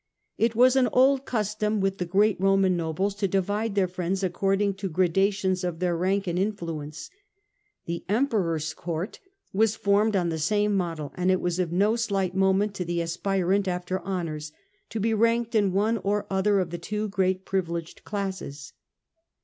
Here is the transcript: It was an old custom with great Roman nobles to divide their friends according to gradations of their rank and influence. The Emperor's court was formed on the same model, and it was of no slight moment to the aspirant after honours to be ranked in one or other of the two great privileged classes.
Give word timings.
It 0.39 0.55
was 0.55 0.75
an 0.75 0.89
old 0.91 1.27
custom 1.27 1.79
with 1.79 2.09
great 2.09 2.41
Roman 2.41 2.75
nobles 2.75 3.13
to 3.17 3.27
divide 3.27 3.75
their 3.75 3.87
friends 3.87 4.23
according 4.23 4.73
to 4.77 4.89
gradations 4.89 5.63
of 5.63 5.77
their 5.77 5.95
rank 5.95 6.25
and 6.25 6.39
influence. 6.39 7.11
The 7.85 8.03
Emperor's 8.09 8.73
court 8.73 9.19
was 9.53 9.75
formed 9.75 10.15
on 10.15 10.29
the 10.29 10.39
same 10.39 10.73
model, 10.75 11.11
and 11.13 11.29
it 11.29 11.39
was 11.39 11.59
of 11.59 11.71
no 11.71 11.95
slight 11.95 12.33
moment 12.35 12.73
to 12.77 12.83
the 12.83 12.99
aspirant 12.99 13.67
after 13.67 14.01
honours 14.01 14.51
to 14.89 14.99
be 14.99 15.13
ranked 15.13 15.53
in 15.53 15.71
one 15.71 15.97
or 15.99 16.25
other 16.31 16.59
of 16.59 16.71
the 16.71 16.79
two 16.79 17.07
great 17.07 17.45
privileged 17.45 18.03
classes. 18.03 18.73